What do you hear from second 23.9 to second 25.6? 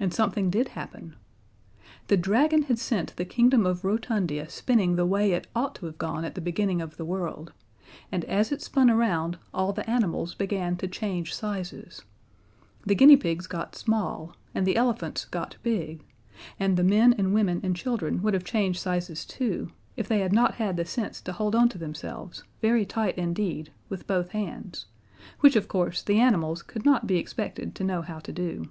with both hands; which,